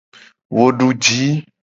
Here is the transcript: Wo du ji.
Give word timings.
Wo 0.55 0.63
du 0.77 0.87
ji. 1.03 1.27